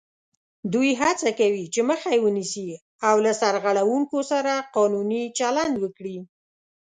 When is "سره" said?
4.31-4.53